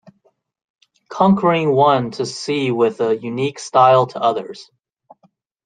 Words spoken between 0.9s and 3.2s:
Conquering one to see with a